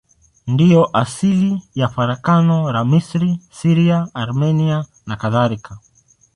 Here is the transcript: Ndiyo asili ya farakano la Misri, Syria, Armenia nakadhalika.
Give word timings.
Ndiyo 0.47 0.97
asili 0.97 1.51
ya 1.75 1.87
farakano 1.95 2.57
la 2.73 2.81
Misri, 2.91 3.31
Syria, 3.59 3.99
Armenia 4.23 4.77
nakadhalika. 5.07 5.73